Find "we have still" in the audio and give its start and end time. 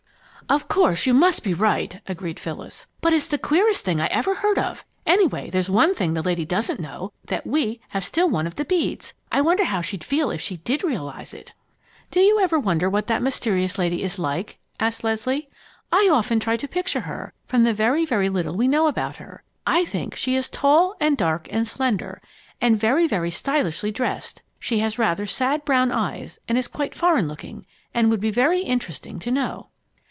7.47-8.27